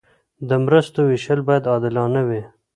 د 0.49 0.51
مرستو 0.65 0.99
ویشل 1.09 1.39
باید 1.47 1.69
عادلانه 1.71 2.21
وي. 2.27 2.41